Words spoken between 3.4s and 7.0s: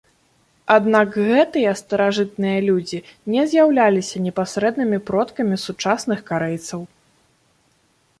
з'яўляліся непасрэднымі продкамі сучасных карэйцаў.